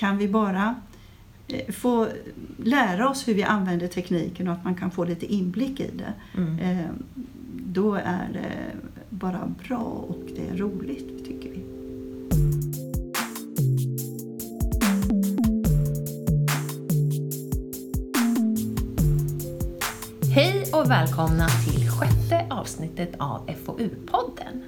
[0.00, 0.74] kan vi bara
[1.48, 2.08] eh, få
[2.64, 6.12] lära oss hur vi använder tekniken och att man kan få lite inblick i det.
[6.40, 6.58] Mm.
[6.58, 6.86] Eh,
[7.66, 8.52] då är det
[9.08, 11.64] bara bra och det är roligt tycker vi.
[20.34, 24.62] Hej och välkomna till sjätte avsnittet av FoU-podden.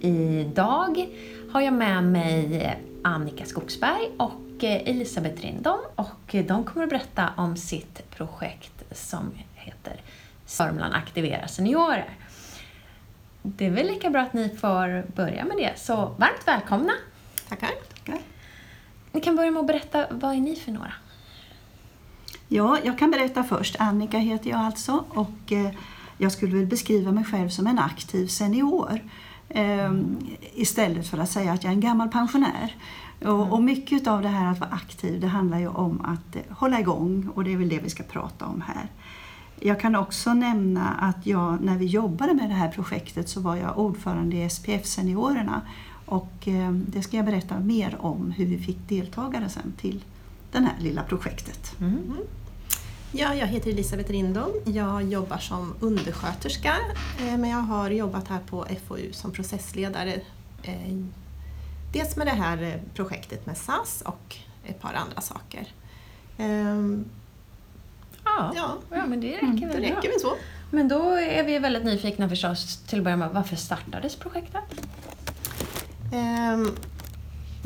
[0.00, 1.06] Idag
[1.50, 7.56] har jag med mig Annika Skogsberg och Elisabeth Rindom och de kommer att berätta om
[7.56, 10.00] sitt projekt som heter
[10.46, 12.10] Sörmland aktiverar seniorer.
[13.42, 16.92] Det är väl lika bra att ni får börja med det, så varmt välkomna!
[17.48, 17.70] Tackar.
[17.94, 18.20] Tackar.
[19.12, 20.92] Ni kan börja med att berätta, vad är ni för några?
[22.48, 23.76] Ja, jag kan berätta först.
[23.78, 25.70] Annika heter jag alltså och eh,
[26.18, 29.00] jag skulle väl beskriva mig själv som en aktiv senior.
[29.48, 29.92] Eh,
[30.54, 32.74] istället för att säga att jag är en gammal pensionär.
[33.24, 36.42] Och, och mycket av det här att vara aktiv det handlar ju om att eh,
[36.50, 38.88] hålla igång och det är väl det vi ska prata om här.
[39.60, 43.56] Jag kan också nämna att jag, när vi jobbade med det här projektet så var
[43.56, 45.60] jag ordförande i SPF Seniorerna
[46.06, 50.04] och eh, det ska jag berätta mer om hur vi fick deltagare sen till
[50.52, 51.80] det här lilla projektet.
[51.80, 52.02] Mm.
[53.12, 54.50] Ja, jag heter Elisabeth Rindom.
[54.64, 56.74] Jag jobbar som undersköterska
[57.20, 60.12] eh, men jag har jobbat här på FoU som processledare.
[60.62, 60.96] eh,
[61.92, 65.66] Dels med det här eh, projektet med SAS och ett par andra saker.
[66.38, 67.04] Ehm,
[68.24, 69.96] Ja, Ja, ja, men det räcker det väl bra.
[69.96, 70.32] räcker väl så.
[70.70, 74.64] Men då är vi väldigt nyfikna förstås till att börja med, varför startades projektet?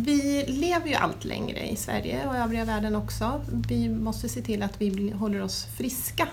[0.04, 3.40] Vi lever ju allt längre i Sverige och övriga världen också.
[3.68, 6.28] Vi måste se till att vi håller oss friska.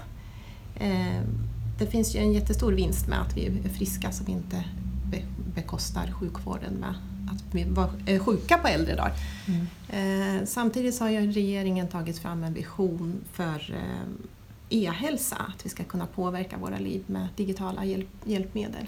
[0.80, 1.24] Ehm,
[1.80, 4.64] Det finns ju en jättestor vinst med att vi är friska som inte
[5.12, 6.90] be- bekostar sjukvården med
[7.32, 9.14] att vi var är sjuka på äldre dagar.
[9.90, 14.08] Eh, Samtidigt så har ju regeringen tagit fram en vision för eh,
[14.70, 18.86] e-hälsa, att vi ska kunna påverka våra liv med digitala hjälp, hjälpmedel.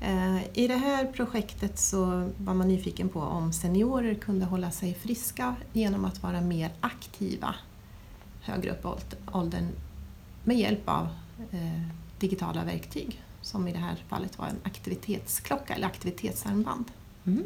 [0.00, 4.94] Eh, I det här projektet så var man nyfiken på om seniorer kunde hålla sig
[4.94, 7.54] friska genom att vara mer aktiva
[8.42, 9.68] högre upp i åld- åldern
[10.44, 11.08] med hjälp av
[11.52, 11.82] eh,
[12.18, 16.84] digitala verktyg som i det här fallet var en aktivitetsklocka eller aktivitetsarmband.
[17.26, 17.44] Mm.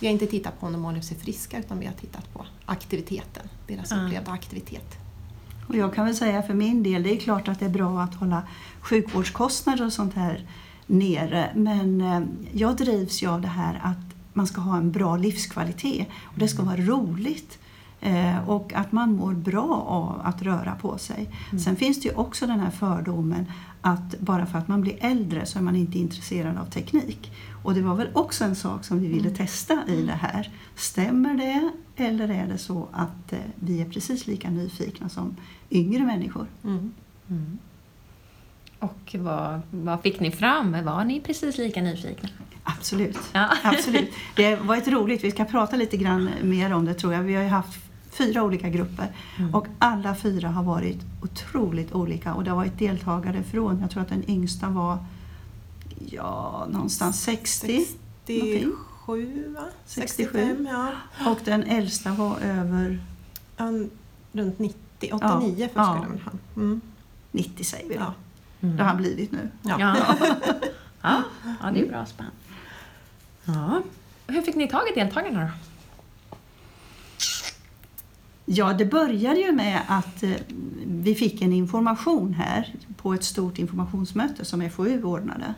[0.00, 2.46] Vi har inte tittat på om de håller sig friska utan vi har tittat på
[2.64, 4.04] aktiviteten, deras Ah.
[4.06, 4.94] upplevda aktivitet.
[5.68, 8.00] Och jag kan väl säga för min del, det är klart att det är bra
[8.02, 8.42] att hålla
[8.80, 10.46] sjukvårdskostnader och sånt här
[10.88, 11.50] nere.
[11.54, 12.20] Men eh,
[12.52, 16.48] jag drivs ju av det här att man ska ha en bra livskvalitet och det
[16.48, 17.58] ska vara roligt.
[18.00, 21.30] Eh, och att man mår bra av att röra på sig.
[21.64, 23.46] Sen finns det ju också den här fördomen
[23.80, 27.32] att bara för att man blir äldre så är man inte intresserad av teknik.
[27.62, 30.50] Och det var väl också en sak som vi ville testa i det här.
[30.74, 35.36] Stämmer det eller är det så att eh, vi är precis lika nyfikna som
[35.70, 36.46] yngre människor?
[36.64, 36.92] Mm.
[37.28, 37.58] Mm.
[38.78, 40.84] Och vad, vad fick ni fram?
[40.84, 42.28] Var ni precis lika nyfikna?
[42.62, 43.18] Absolut.
[43.32, 43.48] Ja.
[43.62, 44.10] Absolut.
[44.36, 47.22] Det var ett roligt, vi ska prata lite grann mer om det tror jag.
[47.22, 47.78] Vi har ju haft
[48.10, 49.06] fyra olika grupper
[49.38, 49.54] Mm.
[49.54, 54.02] och alla fyra har varit otroligt olika och det har varit deltagare från, jag tror
[54.02, 54.98] att den yngsta var
[56.10, 57.86] ja, någonstans 60
[58.26, 59.64] 67 va?
[59.86, 60.30] 67.
[60.32, 60.92] 65 ja.
[61.30, 63.00] och den äldsta var över
[64.32, 65.96] runt 90, 89 Ja, först ja.
[65.96, 66.32] skulle man ha.
[66.56, 66.80] Mm.
[67.30, 68.00] 90 säger vi då.
[68.00, 68.14] Ja.
[68.60, 69.50] Det har han blivit nu.
[69.62, 69.76] Ja.
[69.80, 69.96] Ja.
[71.02, 71.22] ja.
[71.62, 72.36] ja, det är bra spännande.
[73.44, 73.82] Ja.
[74.26, 75.48] Hur fick ni tag i deltagarna då?
[78.44, 80.30] Ja, det började ju med att eh,
[80.86, 85.54] vi fick en information här på ett stort informationsmöte som FoU ordnade.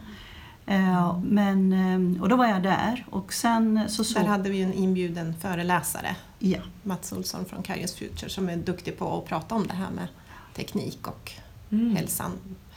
[0.67, 4.23] Eh, men, eh, och då var jag där och sen så såg...
[4.23, 8.99] Där hade vi en inbjuden föreläsare, Ja, Mats Olsson från Kairos Future, som är duktig
[8.99, 10.09] på att prata om det här med
[10.55, 11.33] teknik och
[11.73, 11.97] Mm.
[11.97, 12.31] hälsan,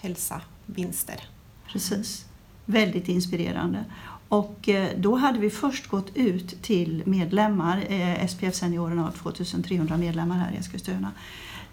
[0.04, 1.20] hälsa, vinster.
[1.68, 2.26] precis.
[2.66, 3.86] Väldigt inspirerande.
[4.28, 7.86] Och eh, då hade vi först gått ut till medlemmar.
[7.90, 11.12] Eh, SPF Seniorerna har 2300 medlemmar här i Eskilstuna.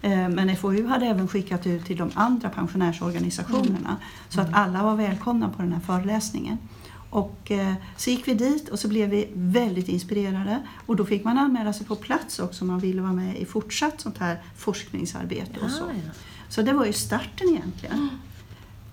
[0.01, 3.97] Eh, Men FoU hade även skickat ut till de andra pensionärsorganisationerna
[4.29, 6.57] så att alla var välkomna på den här föreläsningen.
[7.09, 7.51] Och
[7.97, 11.73] så gick vi dit och så blev vi väldigt inspirerade och då fick man anmäla
[11.73, 15.71] sig på plats också om man ville vara med i fortsatt sånt här forskningsarbete och
[15.71, 15.83] så.
[15.83, 16.11] Ah.
[16.49, 18.09] Så det var ju starten egentligen.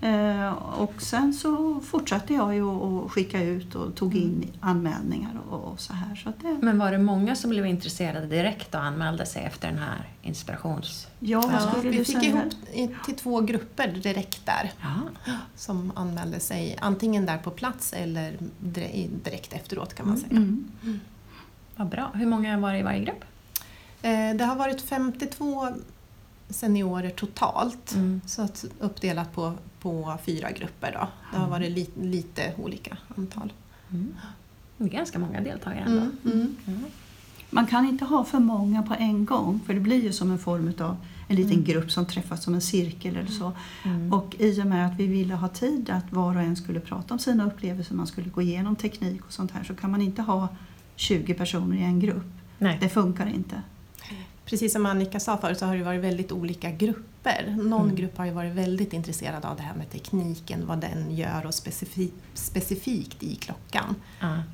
[0.01, 5.59] Eh, och sen så fortsatte jag ju att skicka ut och tog in anmälningar och,
[5.71, 6.15] och så här.
[6.15, 9.67] Så att det, Men var det många som blev intresserade direkt och anmälde sig efter
[9.67, 11.07] den här inspirations...
[11.19, 12.43] ja, vad Ja, skulle vi du fick säga?
[12.73, 15.29] ihop till två grupper direkt där Ja.
[15.55, 20.31] som anmälde sig antingen där på plats eller dire- direkt efteråt kan man säga.
[20.31, 20.69] Mm.
[21.75, 22.11] Vad bra.
[22.13, 23.23] Hur många var det i varje grupp?
[24.01, 25.67] Eh, det har varit 52
[26.49, 27.91] seniorer totalt.
[27.95, 28.21] Mm.
[28.25, 30.91] Så att uppdelat på, på fyra grupper.
[30.99, 31.07] Då.
[31.31, 33.53] Det har varit li, lite olika antal.
[33.91, 34.15] Mm.
[34.77, 36.01] Det är ganska många deltagare ändå.
[36.01, 36.55] Mm, mm.
[36.67, 36.83] Mm.
[37.49, 40.39] Man kan inte ha för många på en gång för det blir ju som en
[40.39, 40.97] form av
[41.27, 41.63] en liten Mm.
[41.63, 43.51] grupp som träffas som en cirkel eller så.
[43.83, 44.13] Mm.
[44.13, 47.13] Och i och med att vi ville ha tid att var och en skulle prata
[47.13, 50.21] om sina upplevelser, man skulle gå igenom teknik och sånt här, så kan man inte
[50.21, 50.47] ha
[50.95, 52.31] 20 personer i en grupp.
[52.57, 52.77] Nej.
[52.81, 53.61] Det funkar inte.
[54.49, 57.55] Precis som Annika sa förut så har det varit väldigt olika grupper.
[57.63, 57.95] Någon Mm.
[57.95, 61.51] grupp har ju varit väldigt intresserad av det här med tekniken, vad den gör och
[61.51, 63.95] specifi- specifikt i klockan.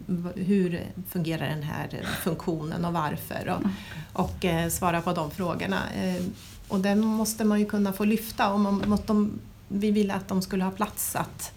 [0.05, 3.55] V- Hur fungerar den här funktionen och varför?
[3.57, 3.61] Och,
[4.23, 5.79] och eh, svara på de frågorna.
[5.95, 6.23] Eh,
[6.67, 8.53] och det måste man ju kunna få lyfta.
[8.53, 9.31] Och man, måste de,
[9.67, 11.51] vi ville att de skulle ha plats att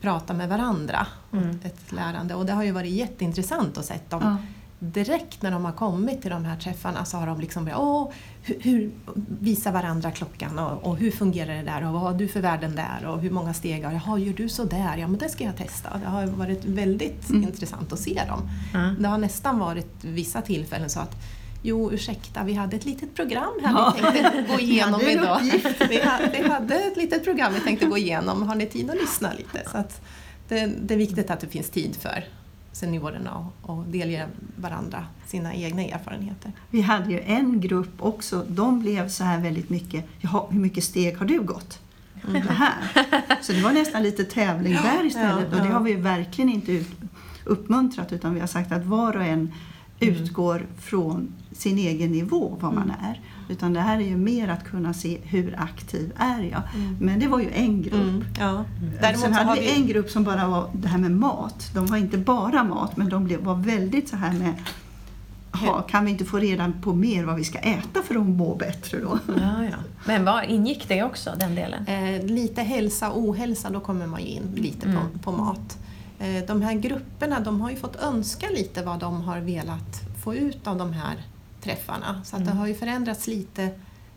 [0.00, 1.06] prata med varandra.
[1.32, 1.58] Mm.
[1.64, 2.34] Ett lärande.
[2.34, 4.36] Och det har ju varit jätteintressant att se dem.
[4.92, 8.10] Direkt när de har kommit till de här träffarna så har de liksom börjat Åh,
[8.42, 8.90] hur, hur,
[9.40, 12.76] visa varandra klockan och, och hur fungerar det där och vad har du för värden
[12.76, 14.02] där och hur många steg har jag?
[14.06, 14.96] Jaha, gör du så där?
[14.96, 15.98] Ja men det ska jag testa.
[16.02, 17.42] Det har varit väldigt Mm.
[17.42, 18.48] intressant att se dem.
[18.72, 18.94] Ja.
[18.98, 21.16] Det har nästan varit vissa tillfällen så att
[21.66, 23.94] Jo, ursäkta, vi hade ett litet program här Ja.
[23.96, 25.40] vi tänkte gå igenom hade en idag.
[25.88, 28.42] Vi, ha, vi hade ett litet program vi tänkte gå igenom.
[28.42, 29.70] Har ni tid att lyssna lite?
[29.70, 30.00] Så att
[30.48, 32.24] det, det är viktigt att det finns tid för
[32.74, 34.26] seniorerna och, och delge
[34.56, 36.52] varandra sina egna erfarenheter.
[36.70, 40.84] Vi hade ju en grupp också, de blev så här väldigt mycket, Jaha, hur mycket
[40.84, 41.80] steg har du gått?
[42.28, 42.42] Mm.
[42.46, 42.74] Det här.
[43.42, 46.50] Så det var nästan lite tävling där istället Ja, och det har vi ju verkligen
[46.50, 46.88] inte ut,
[47.44, 49.52] uppmuntrat utan vi har sagt att var och en
[50.00, 50.14] Mm.
[50.14, 53.20] utgår från sin egen nivå, vad man är.
[53.48, 56.62] Utan det här är ju mer att kunna se hur aktiv är jag.
[56.74, 56.96] Mm.
[57.00, 57.94] Men det var ju en grupp.
[57.94, 58.64] Mm, ja.
[59.00, 61.70] Däremot Sen så hade har vi en grupp som bara var det här med mat.
[61.74, 64.54] De var inte bara mat men de blev, var väldigt så här med
[65.52, 68.54] ha, kan vi inte få reda på mer vad vi ska äta för att må
[68.54, 69.18] bättre då?
[69.26, 69.76] Ja, ja.
[70.06, 71.86] Men vad ingick det också, den delen?
[71.86, 74.98] Eh, lite hälsa och ohälsa, då kommer man ju in lite Mm.
[75.12, 75.78] på, på mat.
[76.18, 80.34] Eh, de här grupperna de har ju fått önska lite vad de har velat få
[80.34, 81.14] ut av de här
[81.64, 82.20] träffarna.
[82.24, 82.58] Så att det Mm.
[82.58, 83.70] har ju förändrats lite,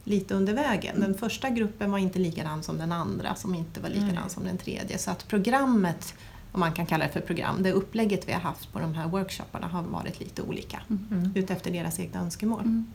[0.03, 0.99] lite under vägen.
[0.99, 4.29] Den första gruppen var inte likadan som den andra som inte var likadan Mm.
[4.29, 4.97] som den tredje.
[4.97, 6.13] Så att programmet,
[6.51, 9.07] om man kan kalla det för program, det upplägget vi har haft på de här
[9.07, 10.79] workshopparna har varit lite olika.
[10.89, 11.31] Mm.
[11.35, 12.61] Utefter deras egna önskemål.
[12.61, 12.85] Mm.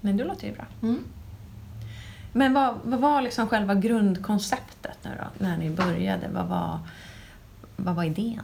[0.00, 0.64] Men det låter ju bra.
[0.82, 0.98] Mm.
[2.32, 6.28] Men vad, vad var liksom själva grundkonceptet nu då, när ni började?
[6.32, 6.78] Vad var,
[7.76, 8.42] vad var idén?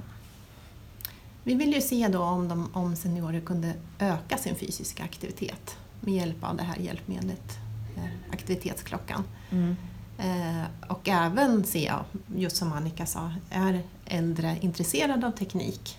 [1.45, 6.15] Vi vill ju se då om, de, om seniorer kunde öka sin fysiska aktivitet med
[6.15, 7.59] hjälp av det här hjälpmedlet,
[7.97, 9.25] eh, aktivitetsklockan.
[9.51, 9.77] Mm.
[10.19, 11.93] Eh, och även se,
[12.37, 15.99] just som Annika sa, är äldre intresserade av teknik?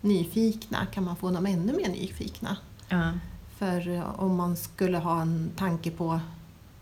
[0.00, 2.56] Nyfikna, kan man få dem ännu mer nyfikna?
[2.88, 3.12] Ja.
[3.58, 6.20] För eh, om man skulle ha en tanke på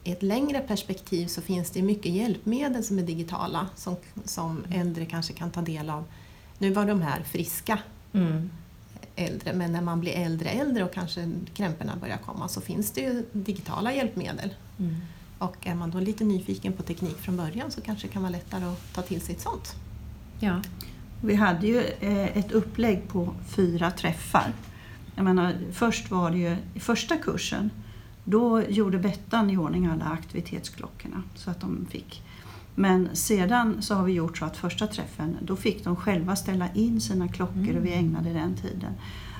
[0.05, 5.33] ett längre perspektiv så finns det mycket hjälpmedel som är digitala som, som äldre kanske
[5.33, 6.05] kan ta del av.
[6.61, 7.79] Nu var de här friska
[8.12, 8.51] Mm.
[9.17, 13.01] äldre men när man blir äldre äldre och kanske krämporna börjar komma så finns det
[13.01, 14.55] ju digitala hjälpmedel.
[14.79, 14.97] Mm.
[15.39, 18.33] Och är man då lite nyfiken på teknik från början så kanske det kan vara
[18.33, 19.75] lättare att ta till sig ett sånt.
[20.41, 20.62] Ja.
[21.23, 24.53] Vi hade ju eh, ett upplägg på fyra träffar.
[25.15, 27.71] Jag menar, först var det ju i första kursen,
[28.25, 32.23] då gjorde Bettan i ordning alla aktivitetsklockorna så att de fick.
[32.75, 36.69] Men sedan så har vi gjort så att första träffen, då fick de själva ställa
[36.75, 38.93] in sina klockor och vi ägnade den tiden.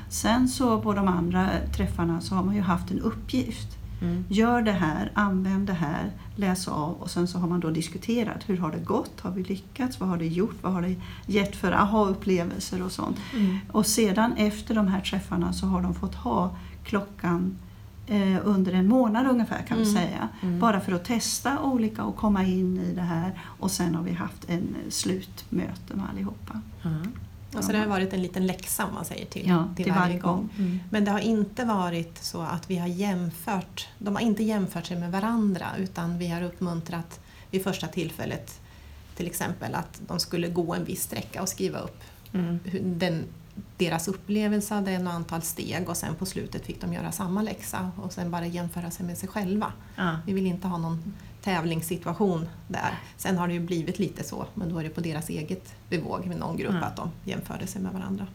[0.09, 3.77] Sen så på de andra träffarna så har man ju haft en uppgift.
[4.03, 4.25] Mm.
[4.29, 8.43] Gör det här, använd det här, läs av och sen så har man då diskuterat
[8.47, 10.97] hur har det gått, har vi lyckats, vad har det gjort, vad har det
[11.27, 13.17] gett för aha-upplevelser och sånt.
[13.35, 13.59] Mm.
[13.73, 17.57] Och sedan efter de här träffarna så har de fått ha klockan
[18.11, 19.95] eh, under en månad ungefär kan vi Mm.
[20.03, 20.29] säga.
[20.43, 20.59] Mm.
[20.61, 24.13] Bara för att testa olika och komma in i det här och sen har vi
[24.13, 26.61] haft en slutmöte med allihopa.
[26.83, 26.91] Ja.
[27.59, 29.93] Och så det har varit en liten läxa om man säger till, Ja, till, till
[29.93, 30.37] varje varje gång.
[30.37, 30.49] gång.
[30.59, 30.79] Mm.
[30.91, 34.99] Men det har inte varit så att vi har jämfört, de har inte jämfört sig
[35.01, 38.61] med varandra utan vi har uppmuntrat vid första tillfället
[39.17, 42.01] till exempel att de skulle gå en viss sträcka och skriva upp
[42.33, 42.59] Mm.
[42.99, 43.25] den,
[43.77, 47.43] deras upplevelse av den och antal steg och sen på slutet fick de göra samma
[47.43, 49.73] läxa och sen bara jämföra sig med sig själva.
[49.97, 50.17] Ja.
[50.27, 52.99] Vi vill inte ha någon tävlingssituation där.
[53.17, 56.27] Sen har det ju blivit lite så, men då är det på deras eget bevåg
[56.27, 56.83] med någon grupp Mm.
[56.83, 58.27] att de jämförde sig med varandra.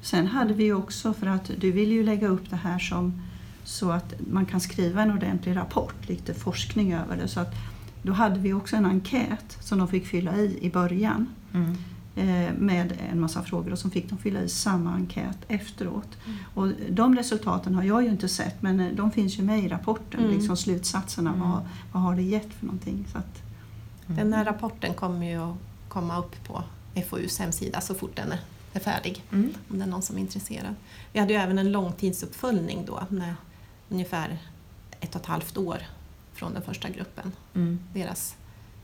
[0.00, 3.22] Sen hade vi också, för att du vill ju lägga upp det här som
[3.64, 7.28] så att man kan skriva en ordentlig rapport, lite forskning över det.
[7.28, 7.54] Så att
[8.02, 11.26] då hade vi också en enkät som de fick fylla i i början.
[11.54, 11.76] Mm.
[12.16, 16.08] Eh, med en massa frågor och så fick de fylla i samma enkät efteråt.
[16.54, 19.68] Och de resultaten har jag ju inte sett men eh, de finns ju med i
[19.68, 20.32] rapporten, Mm.
[20.36, 21.30] liksom slutsatserna.
[21.30, 21.40] Mm.
[21.50, 23.04] Vad, vad har det gett för någonting?
[23.12, 23.42] Så att,
[24.06, 25.56] Den här rapporten kommer ju att
[25.88, 26.62] komma upp på
[27.08, 28.40] FoUs hemsida så fort den är-
[28.72, 29.24] är färdig.
[29.32, 29.52] Mm.
[29.70, 30.74] Om det är någon som är intresserad.
[31.12, 33.34] Vi hade ju även en långtidsuppföljning då, när
[33.88, 34.38] ungefär
[35.00, 35.78] ett och ett halvt år
[36.34, 37.32] från den första gruppen.
[37.54, 37.78] Mm.
[37.94, 38.34] Deras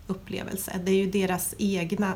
[0.07, 0.81] upplevelse.
[0.85, 2.15] Det är ju deras egna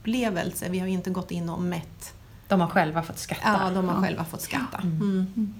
[0.00, 0.70] upplevelser.
[0.70, 2.14] Vi har ju inte gått in och mätt.
[2.48, 3.40] De har själva fått skatta.
[3.44, 4.00] Ja, de har Ja.
[4.02, 4.78] själva fått skatta.
[4.82, 5.00] Mm.
[5.02, 5.54] Mm.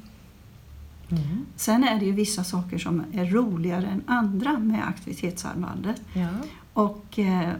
[1.10, 1.46] Mm.
[1.56, 6.02] sen är det ju vissa saker som är roligare än andra med aktivitetsarmbandet.
[6.12, 6.28] Ja.
[6.72, 7.50] Och, eh,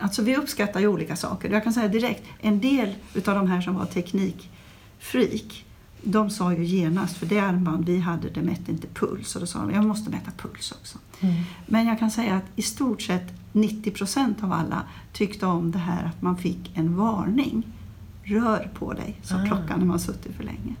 [0.00, 1.50] alltså vi uppskattar ju olika saker.
[1.50, 5.64] Jag kan säga direkt, en del utav de här som var teknikfreak,
[6.02, 9.34] de sa ju genast, för det armband vi hade det mätte inte puls.
[9.34, 10.98] Och då sa de, jag måste mäta puls också.
[11.20, 11.34] Mm.
[11.66, 14.82] Men jag kan säga att i stort sett 90 procent av alla
[15.12, 17.66] tyckte om det här att man fick en varning.
[18.22, 19.46] Rör på dig, sa Ah.
[19.46, 20.74] klockan när man suttit för länge.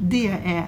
[0.00, 0.66] Det är,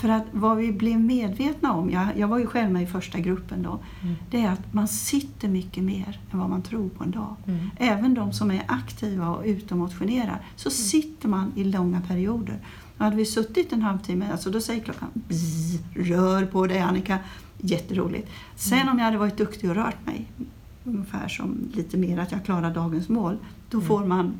[0.00, 3.18] för att vad vi blev medvetna om, jag, jag var ju själv med i första
[3.18, 4.14] gruppen då, Mm.
[4.30, 7.36] det är att man sitter mycket mer än vad man tror på en dag.
[7.46, 7.70] Mm.
[7.76, 12.58] Även de som är aktiva och ute och motionerar, så sitter man i långa perioder.
[12.98, 17.18] Och hade vi suttit en halvtimme, alltså då säger klockan bzz, rör på dig Annika,
[17.58, 18.28] jätteroligt.
[18.56, 20.30] Sen om jag hade varit duktig och rört mig,
[20.84, 23.38] ungefär som lite mer att jag klarar dagens mål,
[23.70, 24.34] då får man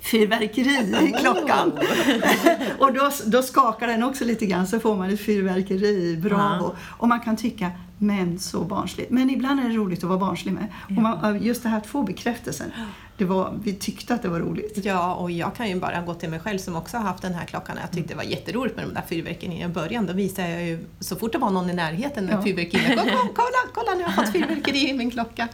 [0.00, 1.72] fyrverkeri i klockan.
[2.78, 6.64] och då, då skakar den också lite grann så får man ett fyrverkeri, bravo.
[6.64, 6.76] Ja.
[6.98, 9.10] Och man kan tycka, men så barnsligt.
[9.10, 10.66] Men ibland är det roligt att vara barnslig med.
[10.86, 12.72] Och man, just det här att få bekräftelsen,
[13.16, 14.80] det var, vi tyckte att det var roligt.
[14.84, 17.34] Ja, och jag kan ju bara gå till mig själv som också har haft den
[17.34, 17.76] här klockan.
[17.82, 20.06] Jag tyckte det var jätteroligt med de där fyrverkerierna i början.
[20.06, 22.42] Då visade jag ju så fort det var någon i närheten med Ja.
[22.42, 22.96] fyrverkerier.
[22.96, 25.48] Kolla, kolla, kolla nu har jag fått fyrverkeri i min klocka.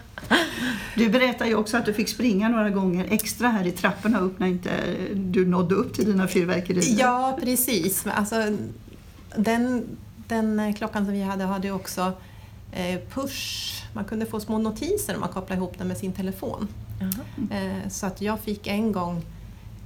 [0.96, 4.38] Du berättade ju också att du fick springa några gånger extra här i trapporna upp
[4.38, 4.70] när inte
[5.14, 7.00] du nådde upp till dina fyrverkerier.
[7.00, 8.06] Ja, precis.
[8.06, 8.36] Alltså,
[9.36, 9.84] den,
[10.28, 12.12] den eh, klockan som vi hade hade ju också
[13.14, 13.82] push.
[13.92, 16.68] Man kunde få små notiser om man kopplade ihop den med sin telefon.
[17.50, 19.22] Eh, Så att jag fick en gång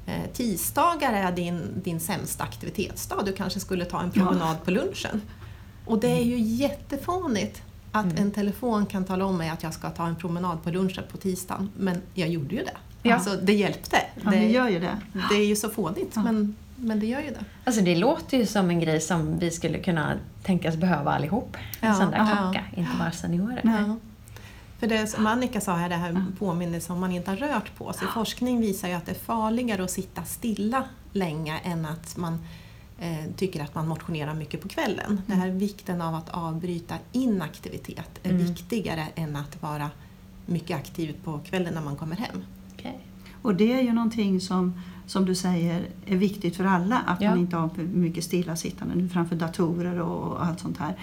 [0.06, 3.22] eh, Tisdagar är din, din sämsta aktivitetsdag.
[3.24, 5.22] Du kanske skulle ta en promenad på lunchen.
[5.86, 8.16] Och det är ju jättefånigt att Mm.
[8.16, 11.16] en telefon kan tala om mig att jag ska ta en promenad på lunchen på
[11.16, 11.70] tisdagen.
[11.76, 12.76] Men jag gjorde ju det.
[13.02, 13.14] Ja.
[13.14, 13.96] Alltså, det hjälpte.
[14.24, 14.98] Ja, det, ni gör ju det.
[15.30, 16.22] det är ju så fånigt, Ja.
[16.22, 17.44] men, men det gör ju det.
[17.64, 21.56] Alltså det låter ju som en grej som vi skulle kunna tänkas behöva allihop.
[21.80, 22.26] En Ja, sån där ja.
[22.52, 23.60] klocka, inte bara seniorer.
[23.64, 23.96] Ja.
[24.78, 27.92] För det som Annika sa här, det här påminnelse om man inte har rört på
[27.92, 28.08] sig.
[28.14, 32.38] Forskning visar ju att det är farligare att sitta stilla länge än att man
[33.00, 35.22] eh, tycker att man motionerar mycket på kvällen.
[35.26, 38.46] Det här vikten av att avbryta inaktivitet är Mm.
[38.46, 39.90] viktigare än att vara
[40.46, 42.42] mycket aktiv på kvällen när man kommer hem.
[43.42, 44.74] Och det är ju någonting som,
[45.06, 47.30] som du säger är viktigt för alla, att Ja.
[47.30, 50.94] man inte har för mycket stillasittande nu framför datorer och allt sånt här.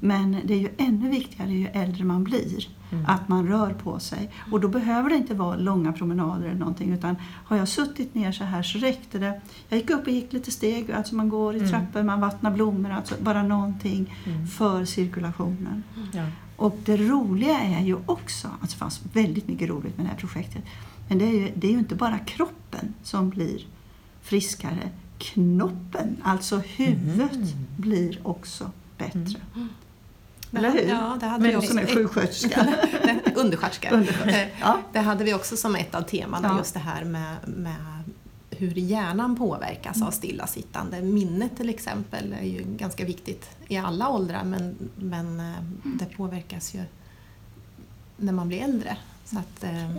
[0.00, 3.06] Men det är ju ännu viktigare ju äldre man blir, Mm.
[3.08, 4.30] att man rör på sig.
[4.52, 8.32] Och då behöver det inte vara långa promenader eller någonting utan har jag suttit ner
[8.32, 9.40] så här så räckte det.
[9.68, 11.70] Jag gick upp och gick lite steg, alltså man går i Mm.
[11.70, 14.46] trappor, man vattnar blommor, alltså bara någonting Mm.
[14.46, 15.82] för cirkulationen.
[16.12, 16.22] Ja.
[16.56, 20.16] Och det roliga är ju också, alltså det fanns väldigt mycket roligt med det här
[20.18, 20.62] projektet,
[21.08, 23.66] men det är ju, det är ju inte bara kroppen som blir
[24.22, 24.90] friskare.
[25.18, 27.48] Knoppen, alltså huvudet, Mm.
[27.76, 29.40] blir också bättre.
[30.52, 30.88] Eller Det- hur?
[30.88, 31.68] Ja, det hade Men vi också.
[31.68, 32.66] som är sjuksköterska.
[33.04, 33.90] Nej, Undersköterska.
[33.90, 34.42] Undersköterska.
[34.44, 34.78] Eh, Ja.
[34.92, 36.58] Det hade vi också som ett av temana, Ja.
[36.58, 37.74] just det här med, med
[38.50, 40.08] hur hjärnan påverkas Mm.
[40.08, 41.02] av stillasittande.
[41.02, 45.98] Minnet till exempel är ju ganska viktigt i alla åldrar men, men eh, Mm.
[45.98, 46.80] det påverkas ju
[48.16, 48.96] när man blir äldre.
[49.24, 49.90] Så att, eh,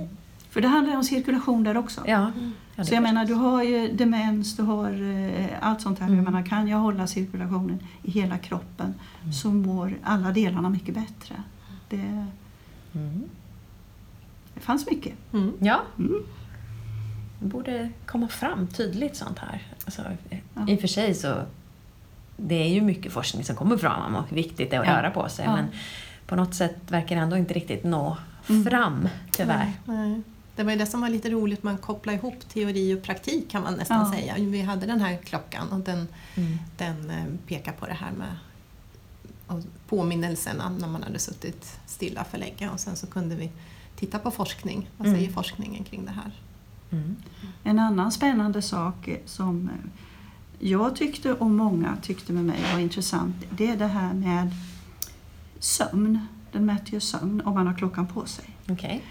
[0.55, 2.01] För det handlar om cirkulation där också.
[2.07, 2.31] Ja.
[2.75, 4.91] Ja, det Så jag menar, du har ju demens, du har
[5.39, 6.07] eh, allt sånt här.
[6.07, 6.17] Mm.
[6.17, 9.33] Jag menar, kan jag hålla cirkulationen i hela kroppen Mm.
[9.33, 11.35] så mår alla delarna mycket bättre.
[11.89, 12.25] Det,
[12.93, 13.23] Mm.
[14.53, 15.13] det fanns mycket.
[15.33, 15.53] mm.
[15.59, 15.81] Ja.
[15.99, 16.23] Mm.
[17.39, 19.61] Det borde komma fram tydligt sånt här.
[19.85, 20.01] Alltså,
[20.53, 20.67] Ja.
[20.67, 21.35] I och för sig så
[22.37, 24.97] det är ju mycket forskning som kommer fram om hur viktigt det är att Ja.
[24.97, 25.45] röra på sig.
[25.45, 25.55] Ja.
[25.55, 25.65] Men
[26.27, 28.17] på något sätt verkar det ändå inte riktigt nå
[28.49, 28.63] Mm.
[28.65, 29.71] fram, tyvärr.
[29.85, 30.21] Nej.
[30.55, 33.63] Det var ju det som var lite roligt, man kopplar ihop teori och praktik kan
[33.63, 34.11] man nästan Ja.
[34.11, 34.35] säga.
[34.37, 36.57] Vi hade den här klockan och den, Mm.
[36.77, 38.35] den eh, pekar på det här med
[39.87, 43.51] påminnelserna när man hade suttit stilla för länge och sen så kunde vi
[43.95, 44.89] titta på forskning.
[44.97, 45.33] Vad säger Mm.
[45.33, 46.31] forskningen kring det här?
[46.91, 47.15] Mm.
[47.63, 49.69] En annan spännande sak som
[50.59, 54.51] jag tyckte och många tyckte med mig var intressant, det är det här med
[55.59, 56.19] sömn.
[56.51, 58.45] Den mäter ju sömn om man har klockan på sig.
[58.69, 59.03] Okej.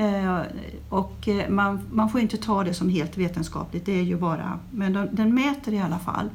[0.00, 0.42] Eh,
[0.88, 4.58] och eh, man, man får inte ta det som helt vetenskapligt, det är ju bara,
[4.70, 6.30] men de, den mäter i alla fall.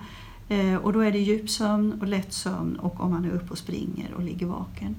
[0.49, 4.13] Eh, och då är det djupsömn och lättsömn och om man är uppe och springer
[4.13, 4.95] och ligger vaken.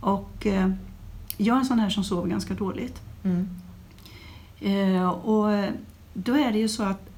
[0.00, 0.46] Och
[1.36, 3.02] jag är en sån här som sover ganska dåligt.
[3.24, 3.48] Mm.
[5.08, 5.46] Och
[6.14, 7.08] då är det ju så att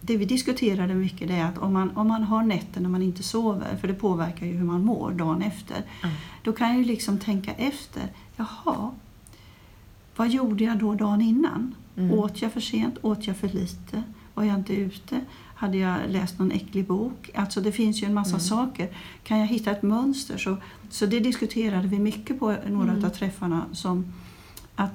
[0.00, 3.02] det vi diskuterade mycket det är att om man, om man har nätter när man
[3.02, 6.16] inte sover, för det påverkar ju hur man mår dagen efter, Mm.
[6.42, 8.02] då kan jag ju liksom tänka efter.
[8.36, 8.90] Jaha,
[10.16, 11.74] vad gjorde jag då dagen innan?
[11.96, 12.18] Mm.
[12.18, 12.98] Åt jag för sent?
[13.02, 14.02] Åt jag för lite?
[14.34, 15.20] Var jag inte ute?
[15.54, 17.30] Hade jag läst någon äcklig bok?
[17.34, 18.40] Alltså det finns ju en massa Mm.
[18.40, 18.88] saker.
[19.24, 20.38] Kan jag hitta ett mönster?
[20.38, 20.56] Så,
[20.90, 23.04] så det diskuterade vi mycket på några Mm.
[23.04, 23.64] av träffarna.
[23.72, 24.12] Som
[24.76, 24.90] att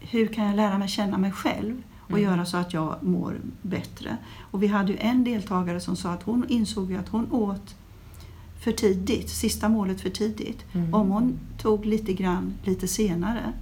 [0.00, 2.22] hur kan jag lära mig känna mig själv och Mm.
[2.22, 4.16] göra så att jag mår bättre?
[4.50, 7.74] Och vi hade ju en deltagare som sa att hon insåg att hon åt
[8.64, 10.64] för tidigt, sista målet för tidigt.
[10.74, 10.94] Mm.
[10.94, 13.52] Om hon tog lite grann lite senare,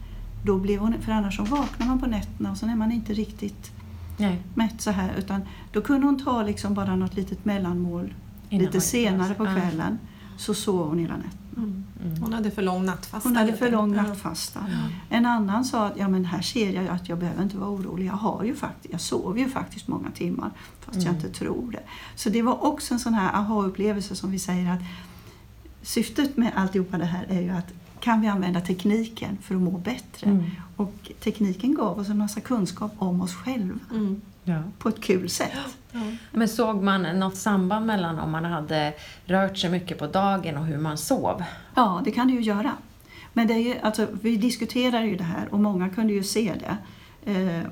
[0.44, 3.12] då blev hon, för annars så vaknar man på nätterna och så är man inte
[3.12, 3.70] riktigt
[4.16, 4.42] Nej.
[4.54, 5.14] mätt så här.
[5.18, 5.40] Utan
[5.73, 8.14] då kunde hon ta liksom bara något litet mellanmål
[8.49, 9.54] Innan lite senare på Ja.
[9.54, 9.99] kvällen.
[10.37, 11.30] Så sov hon hela natten.
[11.56, 11.85] Mm.
[12.04, 12.23] Mm.
[12.23, 13.28] Hon hade för lång nattfasta.
[13.28, 14.61] Hon hade för lång nattfasta.
[14.61, 14.78] Mm.
[15.09, 18.06] En annan sa att ja, men här ser jag att jag behöver inte vara orolig.
[18.06, 21.16] Jag, har ju faktiskt, jag sover ju faktiskt många timmar fast jag Mm.
[21.16, 21.82] inte tror det.
[22.16, 24.80] Så det var också en sån här aha-upplevelse som vi säger att
[25.83, 29.71] syftet med alltihopa det här är ju att kan vi använda tekniken för att må
[29.71, 30.31] bättre?
[30.31, 30.45] Mm.
[30.77, 34.21] Och tekniken gav oss en massa kunskap om oss själva Mm.
[34.45, 34.63] Ja.
[34.79, 35.53] på ett kul sätt.
[35.93, 36.01] Ja.
[36.33, 38.93] Men såg man något samband mellan om man hade
[39.25, 41.43] rört sig mycket på dagen och hur man sov?
[41.75, 42.73] Ja, det kan du ju göra.
[43.33, 46.55] Men det är ju, alltså, vi diskuterar ju det här och många kunde ju se
[46.61, 46.77] det
[47.33, 47.63] eh,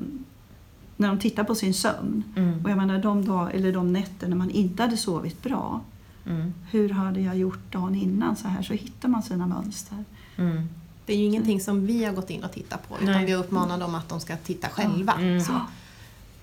[0.97, 2.23] när de tittar på sin sömn.
[2.37, 2.65] Mm.
[2.65, 5.81] Och jag menar de, dag, eller de nätter när man inte hade sovit bra.
[6.29, 6.55] Mm.
[6.71, 8.37] Hur hade jag gjort dagen innan?
[8.37, 10.05] Så här så hittar man sina mönster.
[10.37, 10.69] Mm.
[11.07, 13.27] Det är ju ingenting som vi har gått in och tittat på utan Nej.
[13.27, 15.13] vi uppmanar dem att de ska titta själva.
[15.13, 15.41] Mm.
[15.41, 15.53] Så.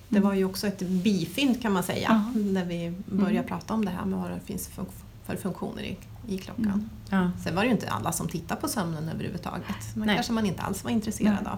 [0.10, 3.48] Det var ju också ett bifynd kan man säga när vi började Mm.
[3.48, 4.86] prata om det här med vad det finns för,
[5.26, 6.66] för funktioner i, i klockan.
[6.66, 6.90] Mm.
[7.10, 7.32] Ja.
[7.44, 9.96] Sen var det ju inte alla som tittar på sömnen överhuvudtaget.
[9.96, 11.52] Men kanske man inte alls var intresserad Nej.
[11.52, 11.58] av.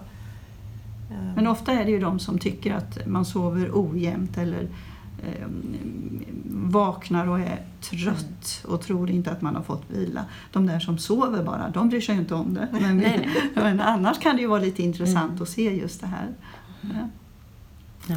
[1.34, 4.68] Men ofta är det ju de som tycker att man sover ojämnt eller
[6.50, 10.24] vaknar och är trött och tror inte att man har fått vila.
[10.52, 12.68] De där som sover bara, de bryr sig inte om det.
[12.72, 13.50] Men, Nej, nej.
[13.54, 15.42] men annars kan det ju vara lite intressant Mm.
[15.42, 16.26] att se just det här.
[16.80, 17.08] Ja.
[18.06, 18.16] Ja.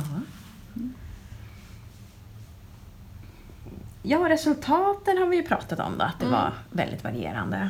[4.04, 6.40] Ja, resultaten har vi ju pratat om då, att det Mm.
[6.40, 7.70] var väldigt varierande.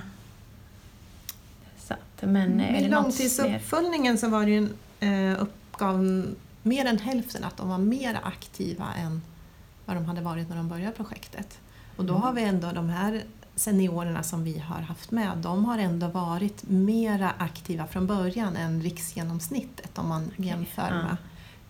[1.78, 2.89] Så att, men är I det något mer?
[2.89, 4.67] långtidsuppföljningen så var det ju
[5.00, 6.26] en, eh, uppgav
[6.63, 9.21] mer än hälften att de var mer aktiva än
[9.86, 11.60] vad de hade varit när de började projektet.
[11.95, 12.21] Och då Mm.
[12.24, 13.24] har vi ändå de här
[13.56, 18.82] seniorerna som vi har haft med, de har ändå varit mera aktiva från början än
[18.82, 20.95] riksgenomsnittet om man jämför ja.
[21.04, 21.17] med,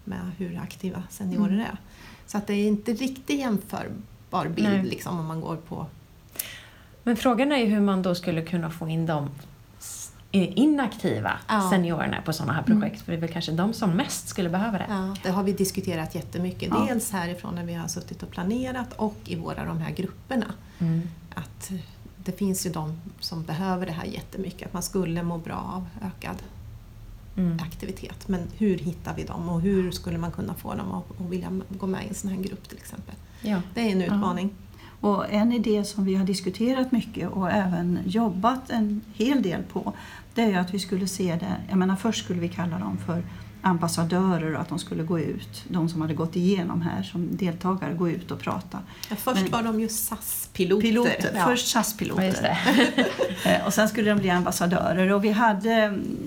[0.03, 1.59] med hur aktiva seniorer Mm.
[1.61, 1.77] är.
[2.27, 5.85] Så att det är inte riktigt jämförbar bild liksom, om man går på
[7.03, 9.50] Men frågan är ju hur man då skulle kunna få in de s- eh,
[10.31, 11.69] inaktiva Ja.
[11.69, 14.77] seniorerna på sådana här projekt, för det är väl kanske de som mest skulle behöva
[14.77, 14.85] det.
[14.89, 16.69] Ja, det har vi diskuterat jättemycket.
[16.71, 16.85] Ja.
[16.89, 20.45] Dels härifrån när vi har suttit och planerat och i våra de här grupperna.
[20.79, 21.01] Mm.
[21.35, 21.71] Att
[22.17, 24.67] det finns ju de som behöver det här jättemycket.
[24.67, 26.35] Att man skulle må bra av ökad
[27.37, 27.59] Mm.
[27.61, 28.27] aktivitet.
[28.27, 31.61] Men hur hittar vi dem och hur skulle man kunna få dem att, att vilja
[31.69, 33.15] gå med i en sån här grupp till exempel?
[33.41, 33.61] Ja.
[33.73, 34.49] Det är en utmaning.
[35.01, 39.93] Och en idé som vi har diskuterat mycket och även jobbat en hel del på
[40.33, 43.23] det är att vi skulle se det, jag menar först skulle vi kalla dem för
[43.61, 47.93] ambassadörer och att de skulle gå ut, de som hade gått igenom här som deltagare,
[47.93, 48.79] gå ut och prata.
[49.09, 50.81] Ja, först Men- var de ju SAS-piloter.
[50.81, 51.45] Piloter, Ja.
[51.45, 52.57] först SAS-piloter.
[53.45, 56.17] Eh, och sen skulle de bli ambassadörer och vi hade mm,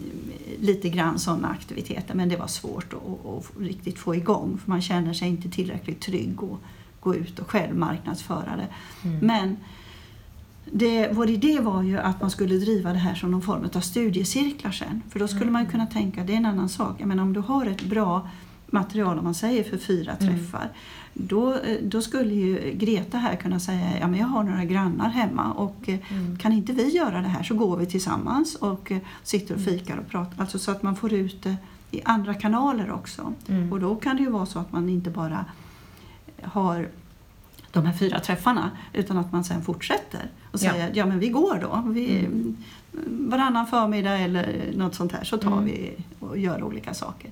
[0.61, 4.83] lite grann sådana aktiviteter men det var svårt att, att riktigt få igång för man
[4.83, 6.59] känner sig inte tillräckligt trygg att
[7.05, 8.69] gå ut och själv marknadsföra det.
[9.09, 9.19] Mm.
[9.27, 9.57] Men
[10.73, 13.81] det, vår idé var ju att man skulle driva det här som någon form av
[13.81, 15.03] studiecirklar sen.
[15.11, 17.41] För då skulle man ju kunna tänka, det är en annan sak, menar om du
[17.41, 18.29] har ett bra
[18.67, 20.35] material om man säger för fyra Mm.
[20.39, 20.69] träffar.
[21.15, 25.09] Då, eh, då skulle ju Greta här kunna säga, ja men jag har några grannar
[25.09, 26.39] hemma och eh, Mm.
[26.39, 29.97] kan inte vi göra det här så går vi tillsammans och eh, sitter och fikar
[29.97, 30.41] och pratar.
[30.41, 31.57] Alltså så att man får ut det
[31.91, 33.33] i andra kanaler också.
[33.49, 33.73] Mm.
[33.73, 35.45] Och då kan det ju vara så att man inte bara
[36.53, 36.89] har
[37.73, 40.71] de här fyra träffarna utan att man sen fortsätter och Ja.
[40.71, 41.83] säger ja men vi går då.
[41.93, 42.57] Vi, Mm.
[43.31, 45.65] Varannan förmiddag eller något sånt här så tar Mm.
[45.65, 47.31] vi och gör olika saker.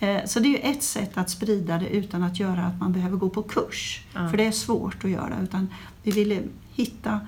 [0.00, 2.92] Eh, Så det är ju ett sätt att sprida det utan att göra att man
[2.92, 4.02] behöver gå på kurs.
[4.14, 4.28] Ja.
[4.28, 5.34] För det är svårt att göra.
[5.42, 5.68] Utan
[6.02, 6.42] vi ville
[6.74, 7.20] hitta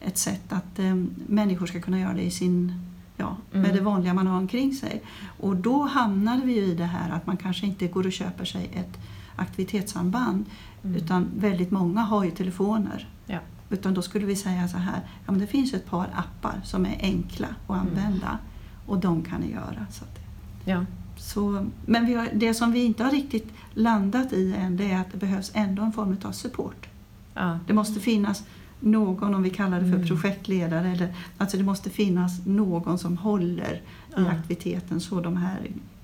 [0.00, 0.94] ett sätt att eh,
[1.26, 2.72] människor ska kunna göra det i sin
[3.16, 3.62] ja, Mm.
[3.62, 5.02] med det vanliga man har omkring sig.
[5.40, 8.44] Och då hamnade vi ju i det här att man kanske inte går och köper
[8.44, 8.98] sig ett
[9.38, 10.44] aktivitetsarmband
[10.84, 10.96] Mm.
[10.96, 13.08] utan väldigt många har ju telefoner.
[13.26, 13.38] Ja.
[13.70, 16.86] Utan då skulle vi säga så här, ja, men det finns ett par appar som
[16.86, 17.88] är enkla att Mm.
[17.88, 18.38] använda
[18.86, 19.86] och de kan ni göra.
[19.90, 20.18] Så att,
[20.64, 20.84] Ja.
[21.16, 25.12] så, men har, det som vi inte har riktigt landat i än det är att
[25.12, 26.86] det behövs ändå en form av support.
[27.34, 27.58] Ja.
[27.66, 28.44] Det måste finnas
[28.80, 30.06] någon, om vi kallar det för Mm.
[30.08, 33.82] projektledare, eller, alltså det måste finnas någon som håller
[34.18, 35.58] i aktiviteten så de här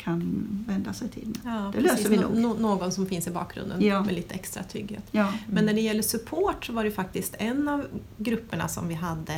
[0.04, 1.38] kan vända sig till.
[1.44, 2.36] Ja, Det löser vi nog.
[2.36, 4.02] nå- någon som finns i bakgrunden Ja.
[4.04, 5.04] med lite extra trygghet.
[5.10, 5.32] Ja.
[5.46, 7.86] Men när det gäller support så var det faktiskt en av
[8.16, 9.34] grupperna som vi hade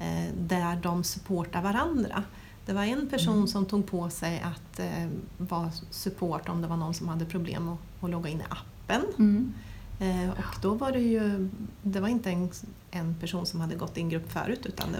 [0.00, 2.22] eh, där de supportar varandra.
[2.66, 3.46] Det var en person Mm.
[3.46, 7.68] som tog på sig att eh, vara support om det var någon som hade problem
[7.68, 9.02] att, att logga in i appen.
[9.18, 9.52] Mm.
[10.00, 11.48] Eh, och då var det ju,
[11.82, 12.50] det var inte en,
[12.90, 14.98] en person som hade gått i en grupp förut utan det,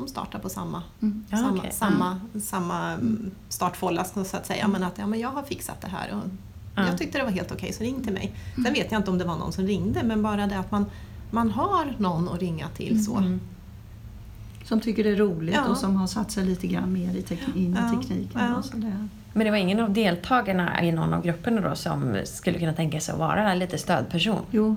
[0.00, 1.24] de startade på samma, Mm.
[1.30, 1.70] Ja, samma, okej.
[1.72, 4.68] samma, samma mm, startfålla så att säga.
[4.68, 6.22] Men att ja, men jag har fixat det här och
[6.76, 6.86] Ja.
[6.86, 8.32] jag tyckte det var helt okej så ring till mig.
[8.54, 10.86] Sen vet jag inte om det var någon som ringde men bara det att man,
[11.30, 13.16] man har någon att ringa till så.
[13.16, 13.40] Mm.
[14.64, 15.68] Som tycker det är roligt Ja.
[15.68, 18.40] och som har satt sig lite grann mer i tek- in i tekniken.
[18.40, 18.56] ja.
[18.56, 19.08] Och sådär.
[19.32, 23.00] Men det var ingen av deltagarna i någon av grupperna då som skulle kunna tänka
[23.00, 24.42] sig att vara lite stödperson?
[24.50, 24.76] Jo,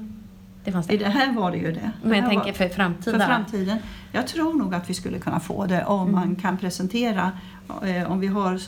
[0.63, 1.03] Det fanns i det.
[1.03, 1.91] det här var det ju det.
[2.01, 3.27] Men Det jag tänker för för framtida.
[3.27, 3.77] framtiden.
[4.11, 6.11] Jag tror nog att vi skulle kunna få det om Mm.
[6.11, 7.31] man kan presentera,
[7.83, 8.59] eh, om vi har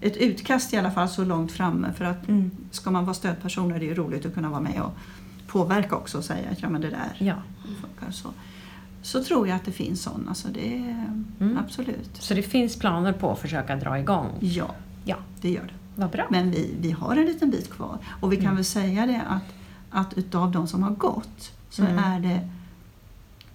[0.00, 1.92] ett utkast i alla fall så långt framme.
[1.92, 2.50] För att Mm.
[2.70, 4.92] ska man vara stödperson är det ju roligt att kunna vara med och
[5.46, 7.34] påverka också och säga att ja, men det där Ja.
[7.80, 8.28] funkar så.
[9.02, 11.06] Så tror jag att det finns sådana, så det är
[11.40, 11.58] Mm.
[11.64, 12.10] absolut.
[12.12, 14.26] Så det finns planer på att försöka dra igång?
[14.40, 14.70] Ja,
[15.04, 15.16] Ja.
[15.40, 15.72] det gör det.
[16.00, 16.26] Vad bra.
[16.30, 17.98] Men vi, vi har en liten bit kvar.
[18.20, 18.56] Och vi kan Mm.
[18.56, 19.42] väl säga det att,
[19.90, 21.98] att utav de som har gått så Mm.
[21.98, 22.48] är det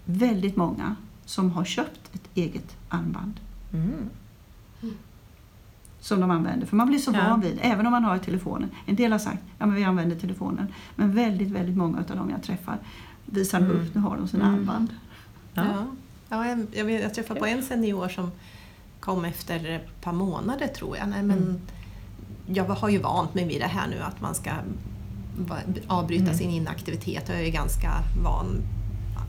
[0.06, 0.96] väldigt många
[1.26, 3.40] som har köpt ett eget armband
[3.74, 4.10] Mm.
[6.00, 6.68] som de använder.
[6.68, 7.30] För man blir så Ja.
[7.30, 8.70] van vid, även om man har telefonen.
[8.86, 10.68] En del har sagt ja men vi använder telefonen.
[10.96, 12.78] Men väldigt, väldigt många av dem jag träffar
[13.26, 13.72] visar Mm.
[13.72, 14.60] upp, nu har de sina Mm.
[14.60, 14.90] armband.
[15.54, 15.64] Ja.
[15.66, 15.86] Ja.
[16.30, 18.32] Ja, jag, jag, jag träffade på en senior som
[19.00, 21.10] kom efter ett par månader tror jag.
[21.10, 21.60] Nej, men Mm.
[22.48, 24.52] Jag har ju vant mig vid det här nu att man ska
[25.88, 26.36] avbryta Mm.
[26.38, 27.24] sin inaktivitet.
[27.30, 27.92] Jag är ju ganska
[28.24, 28.62] van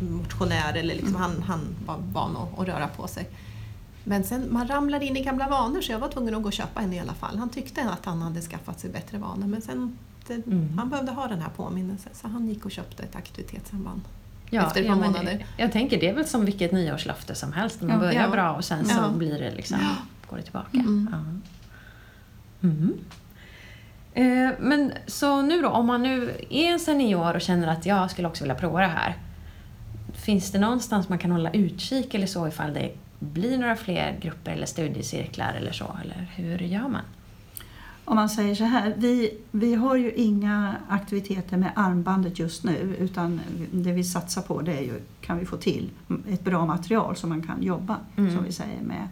[0.01, 3.29] motionär, eller liksom han, han var van att, att röra på sig.
[4.05, 6.53] Men sen man ramlar in i gamla vanor så jag var tvungen att gå och
[6.53, 7.39] köpa en i alla fall.
[7.39, 10.79] Han tyckte att han hade skaffat sig bättre vanor men sen det, Mm.
[10.79, 14.01] han behövde ha den här påminnelsen så han gick och köpte ett aktivitetssamband.
[14.51, 15.47] Ja, efter ett par men månader.
[15.57, 17.81] Jag tänker det är väl som vilket nyårslöfte som helst.
[17.81, 18.31] Man Ja, börjar ja.
[18.31, 18.95] bra och sen Ja.
[19.13, 19.79] så blir det liksom,
[20.31, 20.79] går det tillbaka.
[20.79, 21.09] Mm.
[21.13, 21.19] Ja.
[22.69, 22.93] Mm.
[24.17, 28.11] Eh, men så nu då, om man nu är en senior och känner att jag
[28.11, 29.15] skulle också vilja prova det här.
[30.15, 34.53] Finns det någonstans man kan hålla utkik eller så ifall det blir några fler grupper
[34.53, 35.97] eller studiecirklar eller så?
[36.05, 37.01] Eller hur gör man?
[38.05, 42.97] Om man säger så här, vi, vi har ju inga aktiviteter med armbandet just nu
[42.99, 43.41] utan
[43.73, 45.91] det vi satsar på det är ju, kan vi få till
[46.29, 48.35] ett bra material som man kan jobba, Mm.
[48.37, 49.09] som vi säger, med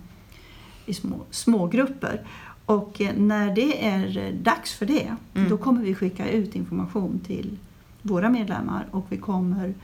[0.87, 2.21] i små, små grupper.
[2.67, 5.49] Och eh, när det är eh, dags för det, Mm.
[5.49, 7.57] då kommer vi skicka ut information till
[8.03, 9.75] våra medlemmar och vi kommer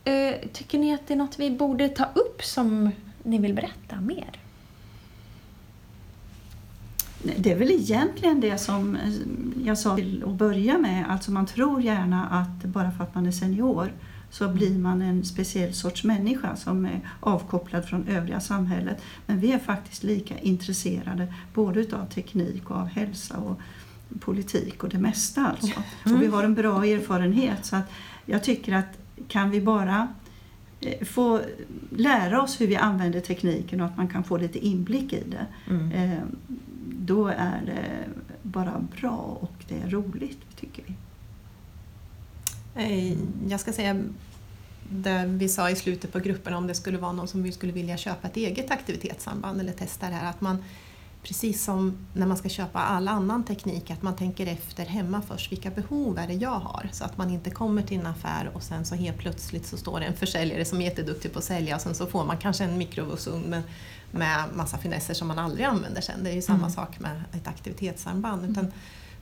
[0.04, 2.92] Eh, tycker ni att det är något vi borde ta upp som
[3.24, 4.40] ni vill berätta mer?
[7.38, 9.14] Det är väl egentligen det som eh,
[9.66, 11.06] jag sa till att börja med.
[11.10, 13.92] Alltså man tror gärna att bara för att man är senior
[14.30, 19.02] så blir man en speciell sorts människa som är avkopplad från övriga samhället.
[19.26, 23.60] Men vi är faktiskt lika intresserade både utav teknik och av hälsa och
[24.20, 25.80] politik och det mesta alltså.
[26.04, 27.92] Och vi har en bra erfarenhet så att
[28.30, 30.08] jag tycker att kan vi bara
[30.82, 31.42] eh, få
[31.96, 35.46] lära oss hur vi använder tekniken och att man kan få lite inblick i det
[35.70, 35.92] Mm.
[35.92, 36.20] eh,
[37.00, 38.10] då är det
[38.42, 40.94] bara bra och det är roligt, tycker vi.
[42.76, 43.18] Eh,
[43.50, 44.04] Jag ska säga
[44.90, 47.74] det vi sa i slutet på gruppen om det skulle vara någon som vi skulle
[47.74, 50.30] vilja köpa ett eget aktivitetssamband eller testa det här.
[50.30, 50.64] Att man,
[51.28, 55.52] precis som när man ska köpa all annan teknik, att man tänker efter hemma först.
[55.52, 56.90] Vilka behov är det jag har?
[56.92, 60.00] Så att man inte kommer till en affär och sen så helt plötsligt så står
[60.00, 62.64] det en försäljare som är jätteduktig på att sälja och sen så får man kanske
[62.64, 63.62] en mikrovågsugn med,
[64.12, 66.24] med massa finesser som man aldrig använder sen.
[66.24, 66.70] Det är ju samma Mm.
[66.72, 68.52] sak med ett aktivitetssamband.
[68.52, 68.72] Utan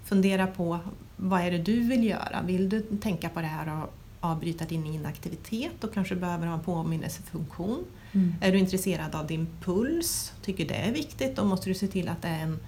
[0.04, 0.80] fundera på
[1.18, 2.42] vad är det du vill göra?
[2.46, 6.64] Vill du tänka på det här och avbryta din inaktivitet och kanske behöver ha en
[6.64, 7.86] påminnelsefunktion?
[8.16, 8.36] Mm.
[8.42, 10.34] Är du intresserad av din puls?
[10.42, 11.36] Tycker det är viktigt?
[11.36, 12.60] Då måste du se till att det är en,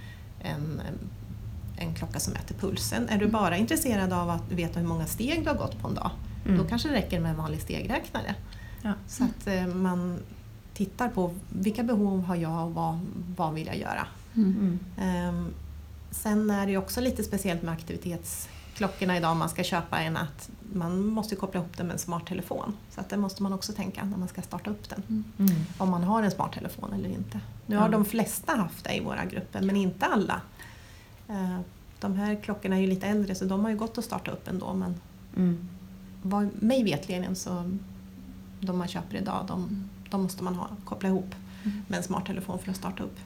[0.42, 0.82] en,
[1.78, 3.10] en klocka som mäter pulsen.
[3.10, 5.94] Är du bara intresserad av att veta hur många steg du har gått på en
[5.94, 6.12] dag?
[6.46, 6.58] Mm.
[6.58, 8.36] Då kanske det räcker med en vanlig stegräknare.
[8.82, 8.94] Ja.
[9.08, 10.20] Så att eh, man
[10.74, 13.00] tittar på vilka behov har jag och vad,
[13.36, 14.08] vad vill jag göra?
[14.36, 14.80] Mm.
[14.98, 15.54] Ehm,
[16.12, 17.74] sen är det också lite speciellt med
[18.86, 22.00] aktivitetsklockorna idag om man ska köpa en att man måste koppla ihop den med en
[22.00, 22.74] smarttelefon.
[22.90, 25.24] Så att det måste man också tänka när man ska starta upp den.
[25.40, 25.56] Mm.
[25.78, 27.40] Om man har en smarttelefon eller inte.
[27.68, 27.92] Nu har Ja.
[27.92, 30.42] de flesta haft det i våra grupper men inte alla.
[31.30, 31.62] Ehm,
[32.00, 34.48] de här klockorna är ju lite äldre så de har ju gått att starta upp
[34.48, 34.96] ändå men
[35.36, 35.68] Mm.
[36.24, 37.72] vad mig vetligen så
[38.62, 41.82] de man köper idag de, de måste man ha, koppla ihop Mm.
[41.88, 43.18] med en smarttelefon för att starta upp.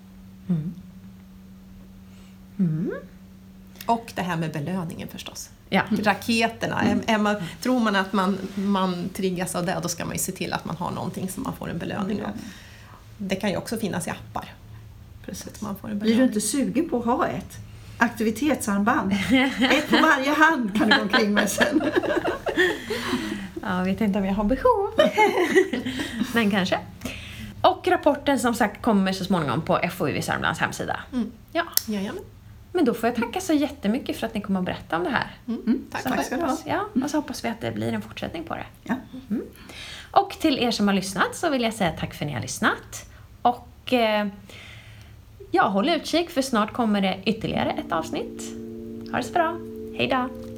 [2.58, 2.92] Mm.
[3.92, 4.02] Mm.
[4.04, 5.50] Och det här med belöningen förstås.
[5.70, 5.82] Ja.
[6.04, 10.14] Raketerna, är, är man, tror man att man, man triggas av det då ska man
[10.14, 12.32] ju se till att man har någonting som man får en belöning av.
[13.18, 14.54] Det kan ju också finnas i appar.
[15.26, 15.62] Precis.
[15.62, 17.58] Man får en Blir du inte sugen på att ha ett
[17.98, 19.12] aktivitetsarmband?
[19.72, 21.82] Ett på varje hand kan du gå omkring med sen.
[23.62, 24.90] Jag vet inte om jag har behov.
[26.34, 26.80] Men kanske.
[27.62, 31.00] Och rapporten som sagt kommer så småningom på FoU i Sörmlands hemsida.
[31.14, 31.32] Mm.
[31.52, 32.24] Ja, Jajamän.
[32.72, 35.10] Men då får jag tacka så jättemycket för att ni kommer att berätta om det
[35.10, 35.28] här.
[35.48, 35.86] Mm.
[35.92, 36.26] Tack, Så tack.
[36.26, 36.58] ska du ha.
[36.66, 38.66] ja, och så hoppas vi att det blir en fortsättning på det.
[38.84, 38.96] Ja.
[40.12, 42.42] Och till er som har lyssnat så vill jag säga tack för att ni har
[42.42, 43.06] lyssnat.
[43.42, 44.28] Och eh,
[45.52, 48.42] ja, håll utkik för snart kommer det ytterligare ett avsnitt.
[49.12, 49.58] Ha det så bra.
[49.98, 50.51] Hej då!